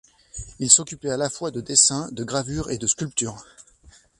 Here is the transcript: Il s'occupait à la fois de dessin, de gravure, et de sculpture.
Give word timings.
Il 0.57 0.71
s'occupait 0.71 1.11
à 1.11 1.17
la 1.17 1.29
fois 1.29 1.51
de 1.51 1.61
dessin, 1.61 2.09
de 2.11 2.23
gravure, 2.23 2.71
et 2.71 2.79
de 2.79 2.87
sculpture. 2.87 3.45